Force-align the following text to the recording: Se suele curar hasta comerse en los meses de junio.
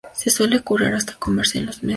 Se 0.13 0.31
suele 0.31 0.61
curar 0.61 0.95
hasta 0.95 1.13
comerse 1.13 1.59
en 1.59 1.67
los 1.67 1.75
meses 1.75 1.81
de 1.81 1.81
junio. 1.81 1.89